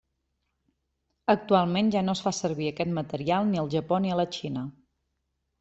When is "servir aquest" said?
2.37-2.93